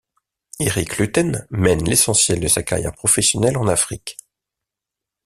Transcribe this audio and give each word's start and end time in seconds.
Éric 0.59 0.97
Lutten 0.97 1.45
mène 1.51 1.83
l’essentiel 1.83 2.39
de 2.39 2.47
sa 2.47 2.63
carrière 2.63 2.91
professionnelle 2.95 3.55
en 3.55 3.67
Afrique. 3.67 4.17